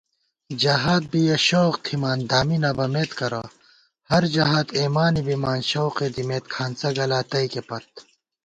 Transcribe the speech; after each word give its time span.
جہاد 0.61 1.03
بی 1.11 1.21
یَہ 1.27 1.37
شوق 1.47 1.73
تھِمان 1.83 2.19
دامی 2.29 2.57
نہ 2.63 2.71
بَمېت 2.77 3.11
کرہ 3.19 3.43
* 3.77 4.09
ہر 4.11 4.23
جہاد 4.35 4.67
ایمانے 4.79 5.21
بِمان 5.27 5.59
شوقے 5.71 6.07
دِمېت 6.15 6.43
کھانڅہ 6.53 6.89
گلا 6.97 7.19
تئیکےپت 7.29 7.87